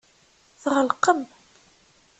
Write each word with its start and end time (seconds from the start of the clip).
Tɣelqem. 0.61 1.21